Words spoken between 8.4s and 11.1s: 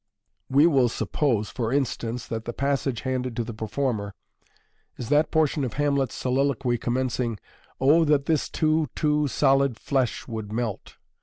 too too solid Jiesk would melt."